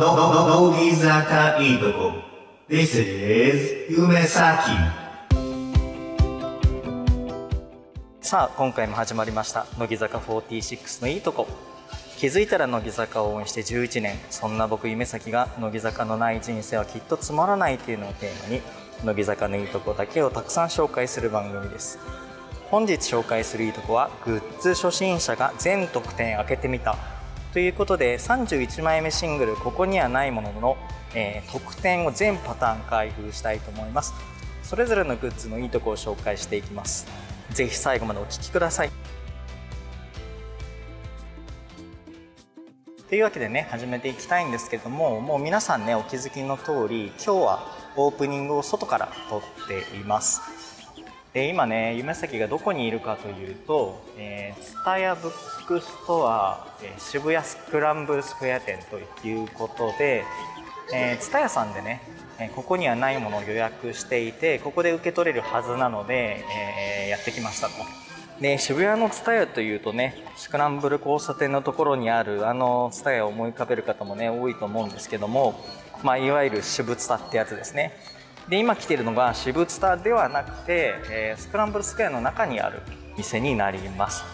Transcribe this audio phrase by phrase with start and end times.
[0.00, 2.12] の、の、の、乃木坂いいとこ。
[2.70, 4.70] This is 夢咲。
[8.22, 9.66] さあ今回も始まりました。
[9.78, 11.46] 乃木坂46のいいとこ。
[12.16, 14.18] 気づいたら乃木坂を応援して11年。
[14.30, 18.62] そんな僕夢咲が乃木坂のない人生はきっとつまらないというのをテーマに
[19.04, 21.98] 乃木坂のいいとこだけをたくさん紹介する番組です。
[22.70, 27.19] 本日紹介するいいとこはグッズ初心者が全得点開けてみた。
[27.52, 30.76] ということで31枚目シングル「ここにはないものの」
[31.16, 34.14] えー、特典を全パターン開封したいと思います。
[34.62, 37.08] それぞれのグッズのいいとこを紹介していきます。
[37.50, 38.90] ぜひ最後までお聴きください。
[43.08, 50.69] というわけでね始めていきたいんですけどももう皆さんねお気づきの通り今日はオープニングを外から撮っています。
[51.32, 60.24] で今ね夢咲がどこにいるかというとえー、ツタヤブックストア、えー、渋谷スクランブルスクエア店ということで
[60.92, 62.02] えー、ツタヤさんでね、
[62.40, 66.44] えここにはないものを予約していてここで受け取れるはずなので、
[67.04, 67.74] えー、やってきましたと。
[68.40, 75.62] で渋谷のツタヤというとねスクランブル交差点のところにあるあのツタヤを思い浮かべる方もね多いと思うんですけども、
[76.02, 77.92] まあ、いわゆる渋ツタってやつですね。
[78.48, 82.80] で今来ているのが渋ツタではなくて、えー、スクランブルスクエアの中にある
[83.16, 84.24] 店になります。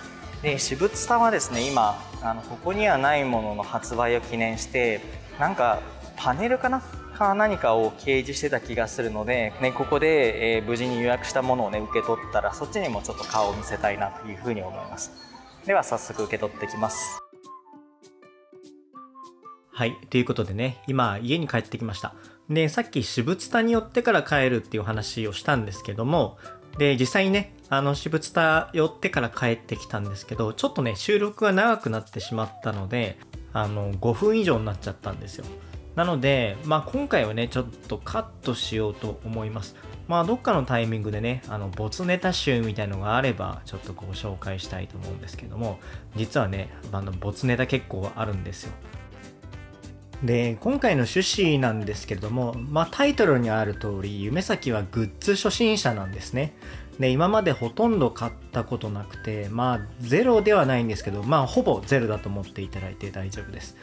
[0.42, 5.00] で渋ツタはですね今あのここにはないものの発売を記念して
[5.38, 5.80] なんか
[6.16, 6.82] パネルかな？
[7.16, 15.12] か何かを掲示してた気がするので、ね、ここで、えー、無事に予約したものをね受け取ったらそっちにもちょっと顔を見せたいなというふうに思います。
[15.64, 17.18] では早速受け取ってきます。
[19.72, 22.14] はいということでね今家に帰ってきました。
[22.48, 26.38] でさっき私物タに寄ってから帰るっていう話をしたんですけども
[26.78, 33.18] で実際にねあの私物タ寄ってから帰ってきたんですけどちょっとね収録が長くなってしまったので
[33.52, 35.46] あの5分以上になっちゃったんですよ
[35.96, 39.74] なので、まあ、今回はね、ちょっとカットしようと思います。
[40.08, 45.80] まあ、どっかのタイミングでね、あの、ボツネタ集みたいのがあれば、ちょっとご紹介したいと思うんですけども、
[46.14, 48.72] 実はね、あの、ボツネタ結構あるんですよ。
[50.22, 56.54] で、今回の趣旨なんですけれども、まあ、タイトルにある通り、夢咲はグッズ初心者なんですね。
[56.98, 63.76] で、今までほとんど買ったことなくて、まあ、ゼロではないんですけど、まあ、ほぼゼロだと思っていただいて大丈夫です。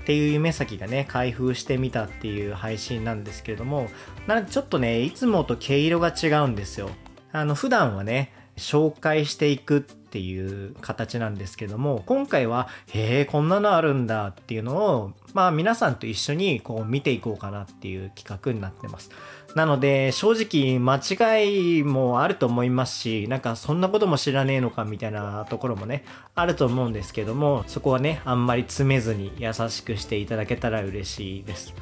[0.00, 3.88] っていう夢先がね、開封してみたっていう配信なんですけれども、
[4.26, 6.90] なのでちょっとね、いつもと毛色が違うんですよ。
[7.32, 19.10] あの、普段はね、紹介していくっていう形なんですけども、今回は、へえ、こんなのあるんだっていうのを、まあ皆さんと一緒にこう見ていこうかなっていう企画になってます。
[19.54, 26.04] なので、正直間違いもあると思いますし、なんかそんなことも知らねえのかみたいなところもね、
[26.34, 31.74] あると思うんですけども、そこはね、あんまり詰めずに優しくしていただけたら嬉しいです。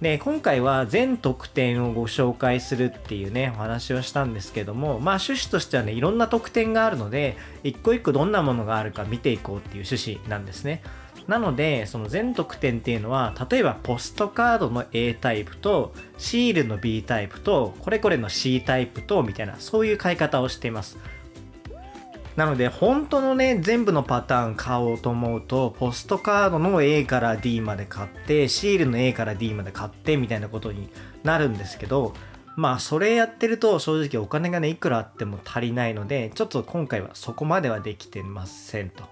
[0.00, 10.82] で、今回は全特典をご紹介するっていうね、お話をしたんですけども、まあ趣旨としてはね、いろんな特典があるので、一個一個どんなものがあるか見ていこうっていう趣旨なんですね。
[11.26, 20.96] なので、その全得点っていうのは、例えばポストカードの A タイプと、シールの B タイプと、これこれの C タイプと、みたいな、そういう買い方をしています。
[22.38, 30.88] なので、本当のね、全部のパターン買おうと思うと、ポストカードの A から D まで買って、シールの A から D まで買って、みたいなことに
[31.24, 32.14] なるんですけど、
[32.54, 39.02] まあ、それやってると正直お金がね、いくらあっても足りないので、ちょっと今回はそこまではできてませんと。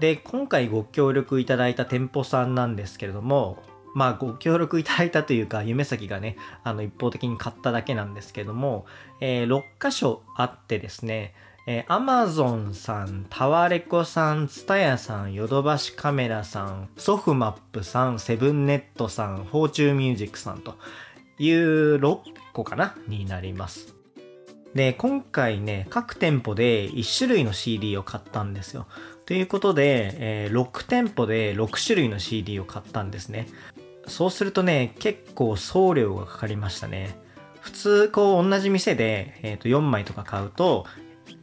[0.00, 3.62] で、今回ご協力いただいた店舗さんなんですけれども、
[3.94, 8.86] まあご協力いただいたというか、夢先がね、あの一方的に買っただけなんですけども、
[9.20, 11.32] えー、6箇所あってですね、
[11.70, 20.76] えー、Amazon さん、タワレコさん、ツタヤさん、ヨドバシカメラさん、ソフマップさん、セブンネットさん、フォーチュンミュージックさんと
[21.38, 22.20] いう6
[22.54, 23.94] 個かなになります。
[24.74, 28.86] で、今回ね、各店舗で1種類の CD を買ったんですよ。
[29.26, 33.46] ということで、えー、6店舗で6種類の CD を買ったんですね。
[34.06, 37.18] そうするとね、結構送料がかかりましたね。
[37.60, 40.86] 普通、こう、同じ店で、えー、と4枚とか買うと、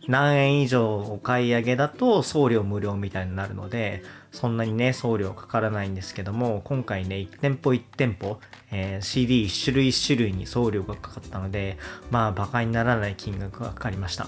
[0.08, 8.40] 何円以上お買い上げだと送料無料みたいになるので、そんなにね、送料かからないんですけども、今回ね、1店舗1店舗、
[8.72, 11.78] えー、CD1 種類1種類に送料がかかったので、
[12.12, 14.28] まあ、馬鹿にならない金額がかかりました。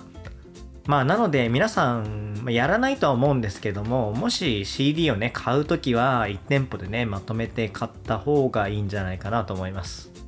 [0.87, 10.26] まあなので皆さんやらないとは思うんですけどももし CD をね買うときは1店舗でねまとめて買った方がいいんじゃないかなと思います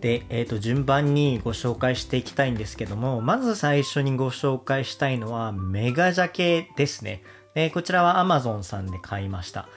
[0.00, 7.22] で、え、ー、と順番にご紹介していきたいんですけどもまず最初にご紹介したいのはメガジャケですね
[7.54, 9.68] でこちらは Amazon さんで買いました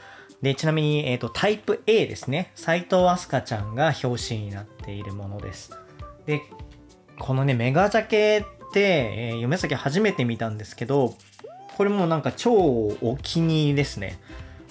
[0.41, 2.51] で、ちなみに、えっ、と、タイプ A ですね。
[2.55, 5.71] 斎藤飛鳥ちゃんが表紙になっているものです。
[6.25, 6.41] で、
[7.19, 11.15] このね、メガジャケって、えー夢先初めて見たんですけど、
[11.77, 14.19] これもなんか超お気に入りですね。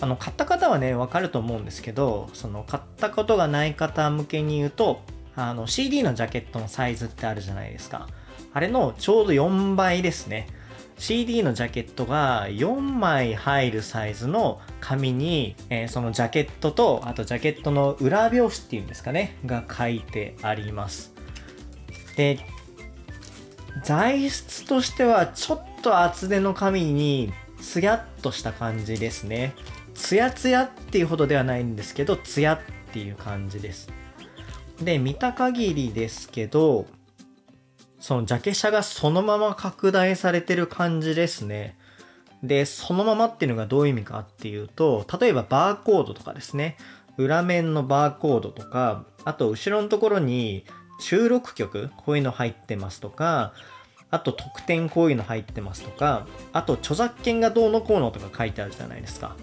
[0.01, 5.03] あの、買った方はね、わかると思うんですけど、その、買ったことがない方向けに言うと、
[5.37, 8.09] あの、CD のジャケットのサイズってあるじゃないですか。
[8.53, 10.49] あれのちょうど4倍ですね。
[10.99, 21.15] CD のジャケットが4枚入るサイズの紙に、えーそのジャケットと、あとジャケットの裏表紙っていうんですかね、が書いてあります。
[22.17, 22.41] で、
[23.83, 29.55] 材質としてはちょっと厚手の紙にツヤっとした感じですね。
[29.95, 32.61] ツヤツヤっていうほどではないんですけど、ツヤっ
[32.93, 33.89] ていう感じです。
[34.81, 36.87] で、見た限りですけど、
[37.99, 41.77] そのジャケ写がそのまま拡大されてる感じですね。
[42.43, 46.79] で、そのままっていうのがどういう意味かっていうと、例えばバーコードとかですね、
[47.19, 50.65] 裏面のバーコードとか、あと後ろのところに
[50.99, 53.53] 収録曲、こういうの入ってますとか、
[54.11, 59.37] あと特典こういうの入ってますとか、あと著作権がどうのこうのとか書いてあるじゃないですか。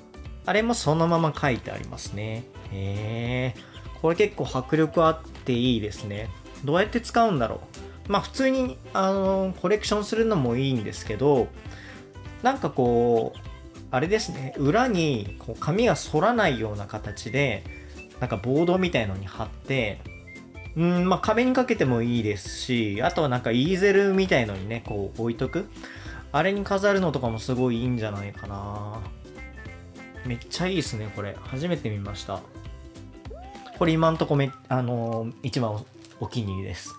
[0.46, 2.46] あれもそのまま書いてありますね。
[2.72, 3.77] へえ。
[4.08, 6.30] これ結構迫力あっていいですね。
[6.64, 7.60] どうやって使うんだろ
[8.08, 8.10] う。
[8.10, 11.50] まあ普通に、あのコレクションするのもいいんですけど、
[12.42, 13.40] なんかこう、
[13.92, 17.66] あれですね、裏にこう紙が反らないような形で、
[18.22, 20.00] なんかボードみたいのに貼って、
[20.78, 25.66] うん、まあ壁にかけてもいいですし、あとはなんかイーゼルみたいのにね、こう置いとく。
[26.32, 29.02] あれに飾るのとかもすごいいいんじゃないかな。
[30.26, 31.36] めっちゃいいですね、これ。
[31.42, 32.40] 初めて見ました。
[33.78, 35.86] これ今んとこめ、あのー一番お
[36.20, 36.96] お気に入りです。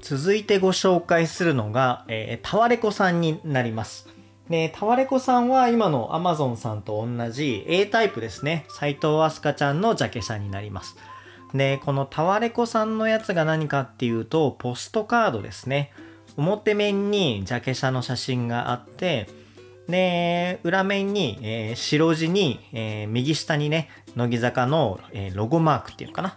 [0.00, 4.08] 続いてご紹介するのが、えータワレコさんになります。
[4.50, 8.64] で、タワレコさんは今の Amazon さんと同じ A タイプですね。
[8.68, 10.96] 斎藤飛鳥ちゃんのジャケ写になります。
[11.54, 15.92] で、このタワレコさんのやつが何かっていうと、ポストカードですね。
[16.36, 19.28] 表面にジャケ写の写真があって、
[19.88, 26.36] で、裏面に、えー白地に、えー右下にね、乃木坂の、えーロゴマークっていうのかな？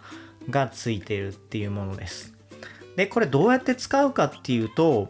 [0.50, 2.34] がついてるっていうものです。
[2.96, 5.08] で、これどうやって使うかっていうと、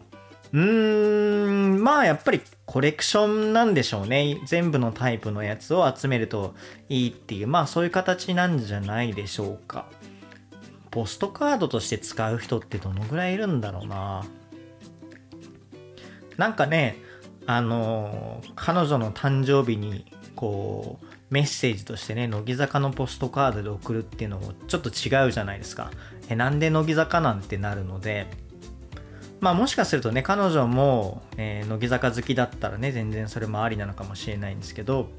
[0.51, 1.47] うー
[1.77, 4.39] ん、まあやっぱりコレクションなんでしょうね。
[4.45, 6.53] 全部のタイプのやつを集めると
[6.89, 9.87] いいっていう、まあそういう形なんじゃないでしょうか。
[10.91, 14.23] ポストカードとして使う人ってどのぐらいいるんだろうな。
[16.37, 16.97] なんかね、
[17.45, 20.05] あの彼女の誕生日に、
[20.35, 25.91] こう、メッセージとしてね、乃木坂のポストカードで送るっていうのもちょっと違うじゃないですか。
[26.29, 28.27] え、なんで乃木坂なんてなるので、
[29.39, 35.09] まあもしかするとね、彼女も、えー乃木坂好きだったらね、全然それもありなのかもしれないんですけど、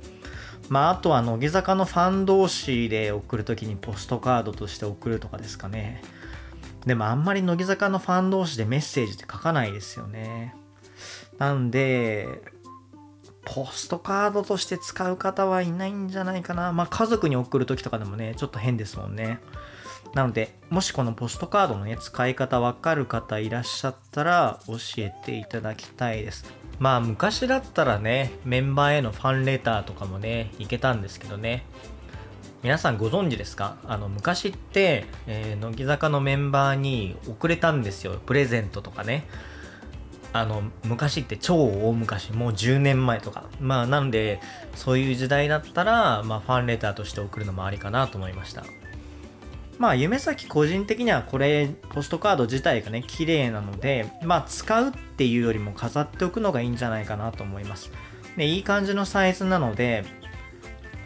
[0.69, 6.01] まああとは乃木坂のファン同士で送るときにポストカードとして送るとかですかね。
[6.87, 10.55] でもあんまり乃木坂のファン同士でメッセージって書かないですよね。
[11.39, 12.29] なんで、
[13.45, 16.73] ポストカードとして使う方はいないんじゃないかな。
[16.73, 19.41] まあ家族に送るときとかでもね、ちょっと変ですもんね。
[20.15, 26.45] なので、もしこのポストカードのね、使い方わかる方いらっしゃったら教えていただきたいです。
[26.79, 31.65] まあ昔だったらね、メンバーへのファンレターとかもね、いけたんですけどね。
[32.63, 33.77] 皆さんご存知ですか？
[33.85, 38.15] あの昔って、えー乃木坂のメンバーに送れたんですよ。
[38.25, 39.27] プレゼントとかね。
[40.35, 43.45] あの昔って超大昔もう10年前とか。
[43.61, 44.41] まあなんで
[44.75, 48.65] そういう時代だったら、まあ、ファンレターとして送るのもありかなと思いました。
[49.79, 57.93] まあ夢咲個人的にはこれポストカード自体がね綺麗なのでまあ使うっていうよりも飾っておくのがいいんじゃないかなと思います。
[58.37, 60.05] でいい感じのサイズなので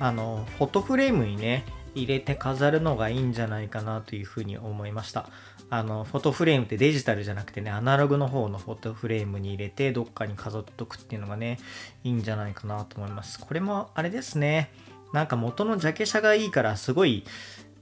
[0.01, 5.29] あのフォトフレームにね入れて飾るのがいいんじゃないかなというふうに思いました。
[5.71, 11.59] あのフォトフレームってデジタルじゃなくてねアナログの方のフォトフレームに入れてどっかに飾っとくっていうのがね
[12.05, 13.39] いいんじゃないかなと思います。
[13.39, 14.71] これもあれですね。
[15.13, 17.25] なんか元のジャケ写がいいからすごい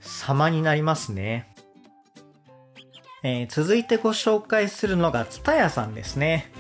[0.01, 1.55] 様になりますね。
[3.23, 6.51] えー続いてご紹介するのが TSUTAYA さんですね。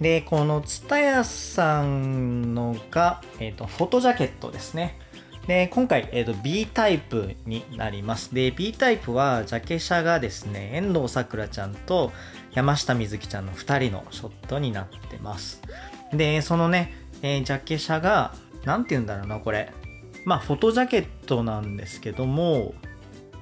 [0.00, 4.98] でこの TSUTAYA さんのが、えーとフォトジャケットですね。
[5.46, 8.34] で今回、えーと B タイプになります。
[8.34, 12.12] で B タイプはジャケ写がですね遠藤さくらちゃんと
[12.52, 15.60] 山下美月ちゃんの2人のショットになってます。
[16.12, 18.34] でそのね、えージャケ写が
[18.64, 19.72] 何て言うんだろうなこれ。
[20.24, 22.72] まあフォトジャケットなんですけども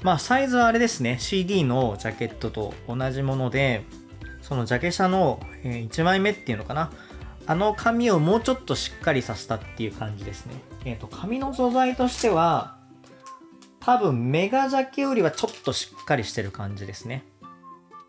[0.02, 3.85] まあサイズはあれですね CD のジャケットと同じもので
[4.40, 6.90] そのジャケ写の1枚目っていうのかな
[7.46, 10.54] あの紙をもうちょっとしっかりさせたっていう感じですね。
[10.84, 12.76] えっ、ー、と、紙の素材としては、
[13.80, 17.25] 多分メガジャケよりはちょっとしっかりしてる感じですね。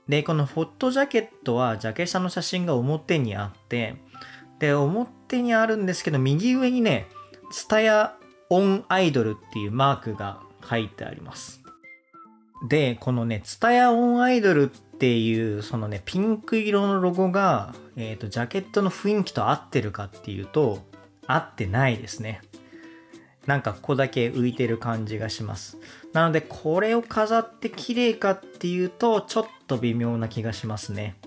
[0.07, 3.95] で、このフォットジャケットはジャケ写の写真が表にあって、
[4.59, 7.07] で、表にあるんですけど、右上にね、
[7.51, 8.15] ツタヤ
[8.49, 11.63] オンアイドルっていうマークが書いてあります。
[12.67, 20.79] で、このね、ツタヤオンアイドルっていう、そのね、ピンク色のロゴが、え、ー、と、ジャケットの雰囲気と合ってるかっていうと、
[21.27, 22.39] 合ってないですね。
[23.45, 25.77] なんかここだけ浮いてる感じがします。
[26.13, 31.17] なので、これを飾って綺麗かっていうと、ちょっと微妙な気がしますね。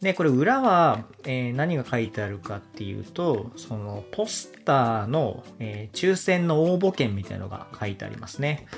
[0.00, 8.68] で、これ裏は、えー、何が書いてあるかっていうと、そのポスターの、えー、抽選の応募券みたいなのが書いてありますね。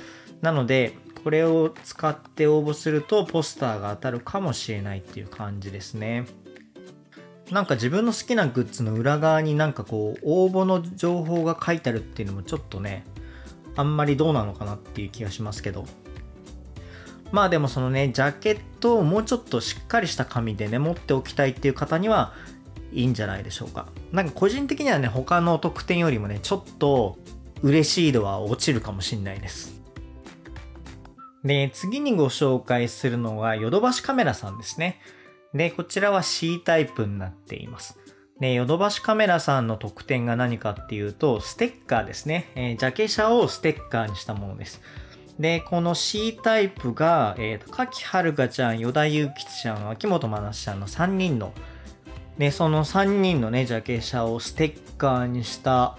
[0.40, 0.94] なので、
[1.26, 6.24] これを使って応募するとポスターが当たるかもしれないっていう感じですね。
[7.50, 13.02] なんか自分の好きなグッズの裏側になんかこう応募の情報が書いてあるっていうのもちょっとね、
[13.74, 15.84] あんまりどうなのかなっていう気がしますけど。
[17.32, 22.34] まあでもそのね、ジャケットをもうちょっとしっかりした紙でね、持っておきたいっていう方には
[22.92, 23.88] いいんじゃないでしょうか。
[24.12, 27.18] なんか個人的にはね、他の特典よりもね、ちょっと
[27.62, 29.75] 嬉しい度は落ちるかもしんないです。
[31.46, 35.00] で、次にご紹介するのはヨドバシカメラさんですね。
[35.54, 37.98] で、こちらは C タイプになっています。
[38.40, 42.50] で、ヨドバシカメラさんの特典が何かっていうと、ステッカーですね。
[42.56, 44.82] えー、ジャケ写をステッカーにしたものです。
[45.38, 51.52] で、この C タイプが、えっ、ー、と、かきはるかちゃん、与田祐吉ちゃん、秋元真夏ちゃんの3人の、
[52.38, 55.96] で、その3人のね、ジャケ写をステッカーにした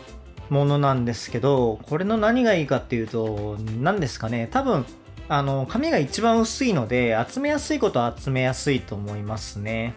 [0.49, 4.85] ものなんですけど、これの何がいいかっていうと、何ですかね、多分、
[5.29, 9.93] あの、紙が一番薄いので、集めやすいことは集めやすいと思いますね。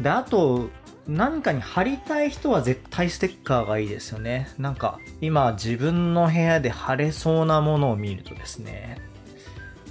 [0.00, 0.70] で、あと、
[1.06, 4.48] 何かに貼りたい人は絶対ステッカーがいいですよね。
[4.58, 8.98] なんか、今自分の部屋で貼れそうなものを見るとですね、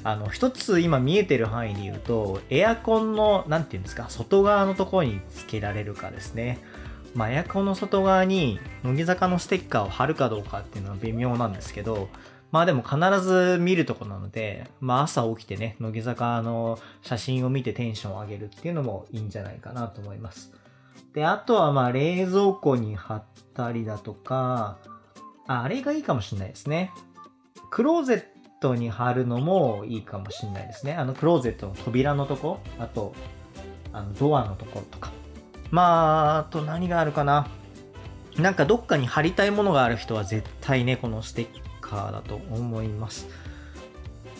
[0.03, 6.60] あの、一つ今見えてる範囲で言うと、エアコンの、なんていうんですか、外側のところにつけられるかですね。
[7.15, 12.10] まあ、エアコンの外側に乃木坂のステッカーを貼るかどうかっていうのは微妙なんですけど、
[12.51, 20.53] まあでも必ず見るとこなので、まあ朝起きてね、乃木坂の写真を見てテンションを上げるっていうのもいいんじゃないかなと思います。
[21.13, 23.23] で、あとはまあ冷蔵庫に貼っ
[23.53, 24.77] たりだとか、
[25.47, 26.91] ああれがいいかもしれないですね。
[27.69, 28.23] クローゼッ
[28.61, 30.93] トに貼るのもいいかもしれないですね。
[30.93, 33.13] あのクローゼットの扉のとこ、あと、
[33.91, 35.11] あのドアのところとか。
[35.71, 37.47] まあ、あと何があるかな。
[38.37, 43.27] なんかどっかに貼りたいものがある人は絶対ね、このステッカーだと思います。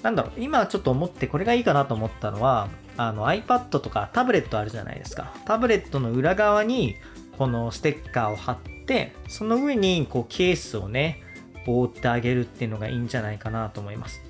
[0.02, 5.34] なんだろう、今ちょっと思ってこれがいいかなと思ったのは、あの iPad とかタブレットあるじゃないですか。
[5.46, 6.96] タブレットの裏側に
[7.38, 11.22] このステッカーを貼って、その上にこうケースをね、
[11.68, 14.22] 覆ってあげるっていうのがいいんじゃないかなと思います。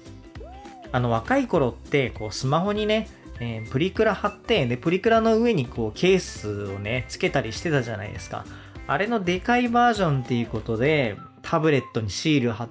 [0.91, 3.09] あの若い頃ってこうスマホにね、
[3.41, 8.45] えー、プリクラ貼って、で、プリクラの上にこうケースをね、つけたりしてたじゃないですか。
[8.87, 12.69] あれのでかいバージョンっていうことで、タブレットにシール貼っ、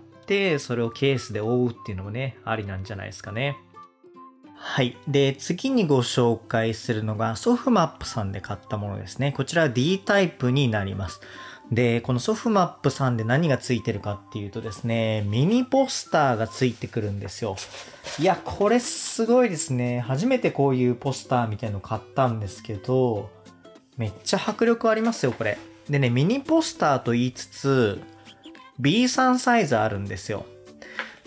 [0.59, 3.57] それをケースで覆うっていうのもね、ありなんじゃないですかね。
[4.57, 4.97] はい。
[5.07, 9.33] で、次にご紹介するのが、ソフマップさんで買ったものですね。
[9.33, 11.21] こちら D タイプになります。
[11.71, 17.57] で、このソフマップさんで何がついてるかっていうとですね、ミニポスターがついてくるんですよ。
[18.19, 20.01] いや、これすごいですね。
[20.01, 23.31] 初めてこういうポスターみたいの買ったんですけど、
[23.97, 25.59] めっちゃ迫力ありますよ、これ。
[25.89, 28.01] でね、ミニポスターと言いつつ、
[28.81, 30.47] B3 サイズあるんですよ。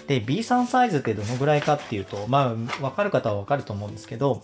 [0.08, 4.44] で、B3 サイズってどのぐらいかっていうと、まあ、わかる方はわかると思うんですけど、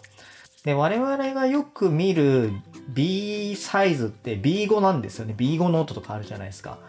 [0.64, 2.52] で、我々がよく見る
[2.90, 5.34] B サイズって B5 なんですよね。
[5.38, 6.80] B5 ノートとかあるじゃないですか。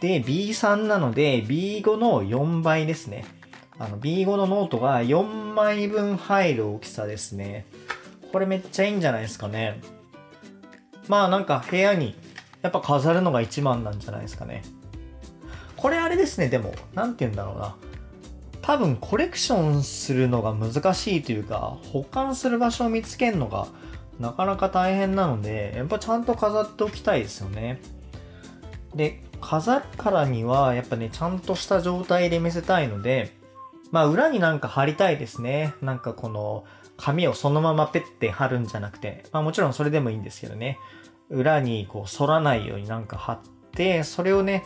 [0.00, 3.24] で、B3 なので B5 の4倍ですね。
[3.78, 7.66] あの B5 のノートが4枚分入る大きさですね。
[8.32, 9.80] これめっちゃいいんじゃないですかね。
[11.08, 12.14] まあなんか部屋に
[12.60, 14.62] やっぱ飾るのが一番なんじゃないですかね。
[15.82, 17.74] これあれですね、でも、なんて言うんだろうな。
[18.60, 23.66] 多分コレクションするのが難しいというか、保管する場所を見つけるのが
[24.20, 27.80] なかなか大変なので、やっぱちゃんと飾っておきたいですよね。
[28.94, 33.36] で、飾るからには、やっぱね、ちゃんとした状態で見せたいので、
[33.90, 35.74] まあ裏になんか貼りたいですね。
[35.82, 36.64] なんかこの
[36.96, 40.78] 紙をそのままペッて貼るんじゃなくて、まあもちろんそれでもいいんですけどね。
[41.28, 43.38] 裏にこう反らないようになんか貼っ
[43.72, 44.62] て、それをね、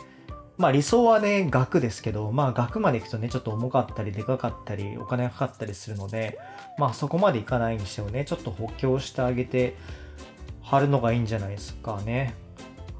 [0.57, 6.39] まあ理想はね、額ですけど、まあ額まで行くとね、ちょっと重かったり、でかかったり、お金がかかったりするので、
[6.77, 9.75] まあそこまでいかないにしてもね、ちょっと補強してあげて、
[10.61, 12.33] 貼るのがいいんじゃないですかね。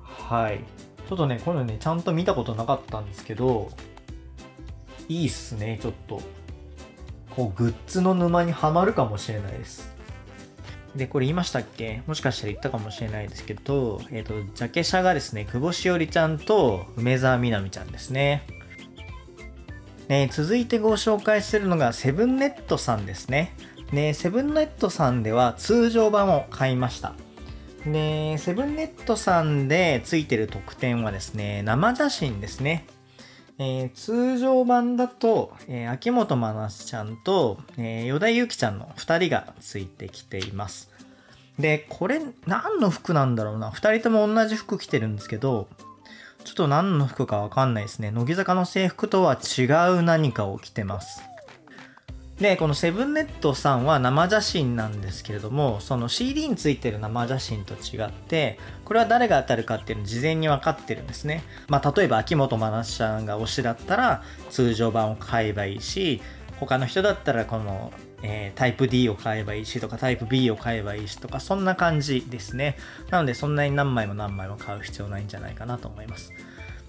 [0.04, 0.60] はい。
[1.08, 3.70] ちょっとねこれねちゃんと見たことなかったんですけど
[5.08, 6.22] いいっすねちょっと。
[7.36, 9.96] こうグッズの沼にはまるかもしれないです。
[10.98, 12.01] で、これ言いましたっけ？
[12.08, 18.44] もしかしたら言ったかもしれないですけど、えっ、ー、と、ジャケ写がですね、久保しおりちゃんと梅沢みなみちゃんですね。
[20.08, 23.54] ね、続いてご紹介するのがセブンネットさんですね。
[23.92, 27.13] ね、セブンネットさんでは通常版を買いました。
[27.86, 32.86] で、セブンネットさんでついてる特典はですね、生写真ですね。
[33.60, 40.92] えー、通常版だと、えー、秋元真夏ちゃんと、えー、与田祐希ちゃんの2人がついてきています。
[41.58, 43.72] で、これ何の服なんだろうな。
[43.72, 45.68] 2人とも同じ服着てるんですけど、
[46.44, 48.12] ちょっと何の服かわかんないですね。
[48.12, 51.22] 乃木坂の制服とは違う何かを着てます。
[52.39, 61.44] で、このセブンネットさんは生写真なんですけれども、その CD についてる生写真と違って、これは誰が当たるかっていうの事前に分かってるんですね。
[61.67, 66.22] まあ、例えば秋元真夏ちゃんが推しだったら通常版を買えばいいし、
[66.60, 67.91] 他の人だったらこの、
[68.22, 72.77] えー、タイプ D を買えばいいしとかタイプ B を買えばいいしとかそんな感じですね。
[73.10, 76.32] なのでそんなに何枚も何枚も買う必要ないんじゃないかなと思います。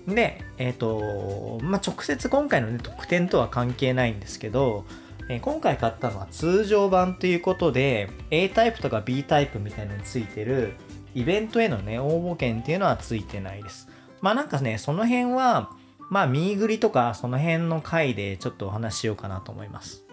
[0.06, 4.84] で、えっ、ー、と、まあ、直接今回のね、特典とは関係ないんですけど、
[5.28, 10.74] え今回買ったのは通常版ということで A タイプとか B タイプみたいのについてる
[11.14, 13.88] イベントへのね応募券っていうのはついてないです
[14.20, 15.70] まあなんかねその辺は
[16.10, 20.08] まあミーグリとかその辺の回でちょっとお話ししようかなと思います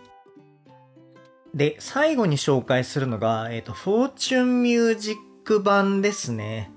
[1.55, 6.69] で最後に紹介するのが、えっ、ー、と、フォーチュンミュージック版ですね。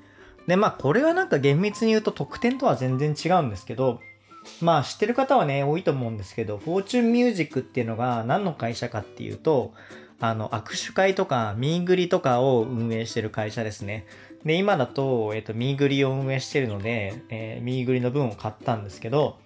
[0.46, 4.00] で、まあ、これはなんか厳密に言うと特典とは全然違うんですけど、
[4.60, 9.72] まあ知ってる方はね、多いと思うんですけど、フォーチュンミュージックっていうのが何の会社かっていうと、
[10.20, 14.06] あの、握手会とか、ミーグリとかを運営してる会社ですね。
[14.44, 19.38] で、今だと、えっ、と、ミーグリを運営してるので、えー、ミーグリの分を買ったんですけど、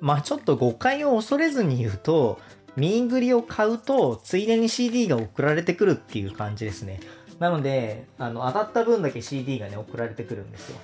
[0.00, 2.38] まあちょっと誤解を恐れずに言うと、
[2.76, 7.00] ミーグリを買うと、ついでに CD が送られてくるっていう感じですね。
[7.38, 10.78] なので、あの、当たった分だけ CD がね、送られてくるんですよ。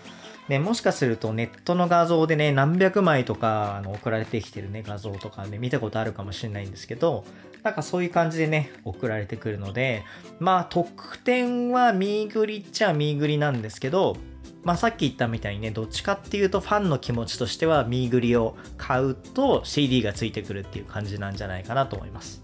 [0.49, 7.25] ね、もしかするとネットの画像でね、何百枚とかあの送られてきてるね、画像とかね、見たことあるかもしれないんですけど、
[7.63, 10.03] なんかそういう感じでね、送られてくるので、
[10.41, 14.17] まあ特典はミーグリっちゃミーグリなんですけど、
[14.65, 22.42] まあさっき言ったみたいにね、どっちかっていうとファンの気持ちとしてはミーグリを買うと CD がついてくるっていう感じなんじゃないかなと思います。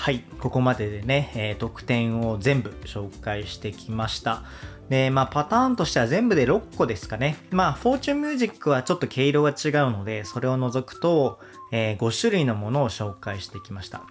[0.00, 4.44] はい、ここまででね、えー、特典を全部紹介してきました。
[4.88, 7.36] で、まあパターンとしては全部で6個ですかね。
[7.50, 9.54] まあ、フォーチュンミュージックはちょっと毛色が違う
[9.90, 11.38] ので、それを除くと、
[11.70, 14.04] えー、5種類のものを紹介してきました。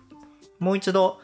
[0.59, 1.17] もう一度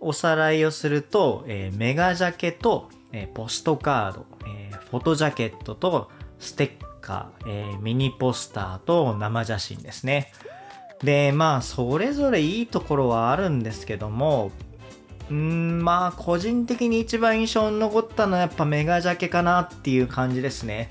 [0.00, 10.32] おさらいをすると、えー、メガジャケと、えー、ポストカード、えー、フォトジャケットとステッカー、えー、ミニポスターと生写真ですね。
[11.02, 14.50] で、まあ、それぞれいいところはあるんですけども、
[15.30, 20.88] うん、まあ、個人的に一番印象に残ったのはやっぱメガジャケかなっていう感じですね。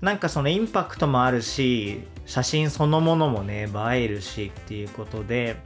[0.00, 5.56] なんかそのインパクトもあるし、写真そのものもね、映えるしっていうことで、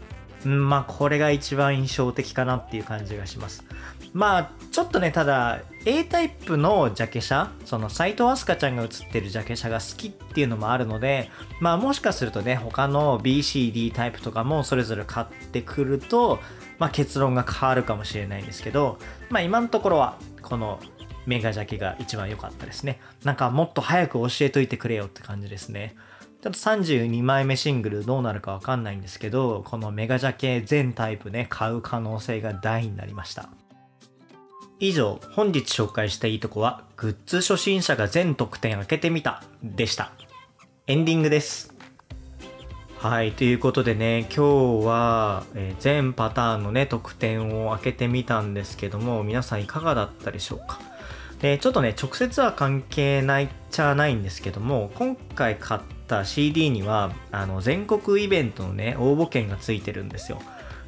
[0.45, 3.65] うん、まあこれが一番印象的かなっていう感じがします。
[4.13, 16.41] まあちょっとね、ただ A タイプのジャケ写、その斎藤飛鳥ちゃんが写ってるジャケ写が好きっていうのもあるので、まあもしかするとね、他の BCD タイプとかもそれぞれ買ってくると、
[16.79, 18.99] まあ、結論が変わるかもしれないんですけど、
[19.31, 20.79] まあ、今のところはこの
[21.27, 23.01] メガジャケが一番良かったですね。
[23.25, 25.95] なんかもっと早く教えといてくれよって感じですね。
[26.41, 33.49] ちょっと32枚目シングルどうなるかわかんないんですけど、このメガジャケ全タイプね、買う可能性が大になりました。
[34.79, 40.13] 以上、本日紹介したいいとこは、グッズ初心者が全特典開けてみたでした。
[40.87, 41.75] エンディングです。
[42.99, 50.79] はい、ということでね、今日は、え、全パターンのね、特典を開けてみたんですけども、皆さんいかがだったでしょうか？
[51.41, 60.41] で、ちょっとね、直接は関係ないっちゃないんですけども、今回買った CD には、あの、全国イベントのね、応募券がついてるんですよ。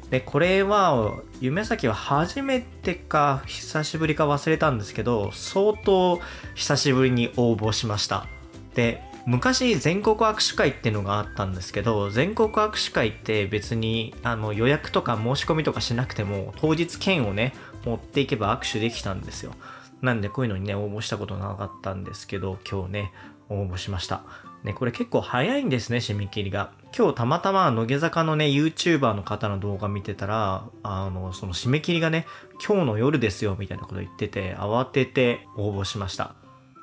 [0.09, 6.19] で、これは、夢咲は初めてか、久しぶりか忘れたんですけど、相当
[6.55, 8.27] 久しぶりに応募しました。
[8.75, 17.53] で、昔全国握手会っていうのがあったんですけど全国握手会って別にあの予約とか申し込みとかしなくても当日券をね
[17.85, 19.53] 持っていけば握手できたんですよ
[20.01, 23.11] なんでこういうのにね応募したことなかったんですけど今日ね
[23.49, 24.23] 応募しました。
[24.63, 26.71] ねこれ結構早いんですね締め切りが。
[26.97, 32.25] 今日たまたま乃木坂のね YouTuber の方の動画見てたらあのその締め切りがね
[32.65, 36.35] 今日の夜ですよみたいなこと言ってて慌てて応募しました。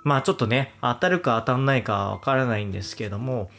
[0.04, 3.50] まあちょっとね、当たるか当たんないかわからないんですけども、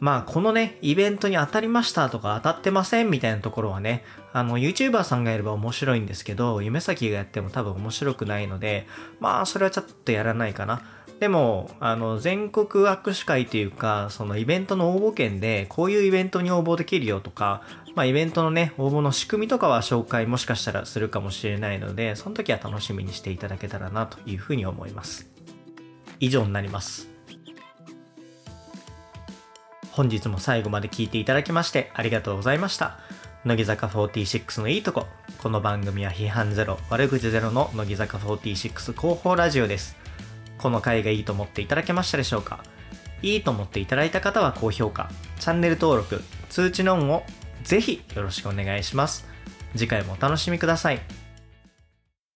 [0.00, 8.88] まあこのね、イベントに当たりましたとか当たってませんみたいなところはね、あの YouTuber さんがやれば面白いんですけど、夢先がやっても多分面白くないので、
[9.20, 10.82] まあそれはちょっとやらないかな。
[11.20, 17.62] でも、あの、全国握手会というか、そのイベントの応募券で、こういうイベントに応募できるよとか、
[17.94, 25.30] まあイベントのね、応募の仕組みとかは紹介もしかしたらするかもしれないので、その時は楽しみにしていただけたらなというふうに思います。
[26.18, 27.08] 以上になります。
[29.92, 32.98] 本日も最後まで聞いていただきましてありがとうございました。
[33.44, 35.06] 乃木坂46のいいとこ。
[35.36, 39.96] この番組は批判ゼロ、悪口ゼロの乃木坂46広報ラジオです。
[40.56, 42.64] この回がいいと思っていただけましたでしょうか？
[43.20, 47.22] いいと思っていただいた方は高評価、チャンネル登録、通知のオンを
[47.64, 49.26] ぜひよろしくお願いします。
[49.76, 51.02] 次回もお楽しみください。